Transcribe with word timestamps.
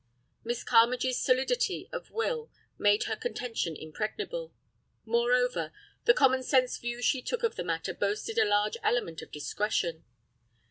Miss 0.43 0.63
Carmagee's 0.63 1.21
solidity 1.21 1.87
of 1.91 2.09
will 2.09 2.49
made 2.79 3.03
her 3.03 3.15
contention 3.15 3.75
impregnable. 3.77 4.51
Moreover, 5.05 5.71
the 6.05 6.13
common 6.15 6.41
sense 6.41 6.75
view 6.79 7.03
she 7.03 7.21
took 7.21 7.43
of 7.43 7.55
the 7.55 7.63
matter 7.63 7.93
boasted 7.93 8.39
a 8.39 8.45
large 8.49 8.77
element 8.81 9.21
of 9.21 9.29
discretion. 9.31 10.03